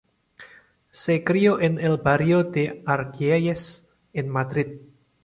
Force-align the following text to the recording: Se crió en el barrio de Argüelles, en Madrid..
Se 0.89 1.23
crió 1.23 1.59
en 1.61 1.77
el 1.77 1.97
barrio 1.97 2.43
de 2.45 2.81
Argüelles, 2.87 3.87
en 4.13 4.29
Madrid.. 4.29 4.79